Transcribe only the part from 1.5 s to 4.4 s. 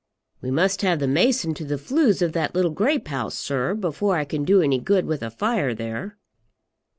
to the flues of that little grape house, sir, before I